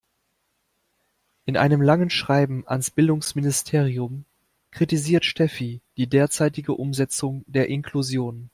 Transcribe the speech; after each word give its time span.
In 1.45 1.57
einem 1.57 1.79
langen 1.79 2.09
Schreiben 2.09 2.67
ans 2.67 2.89
Bildungsministerium 2.89 4.25
kritisiert 4.71 5.25
Steffi 5.25 5.79
die 5.95 6.07
derzeitige 6.07 6.73
Umsetzung 6.73 7.43
der 7.45 7.67
Inklusion. 7.69 8.49